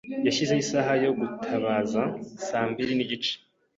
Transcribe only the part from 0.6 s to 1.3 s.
isaha yo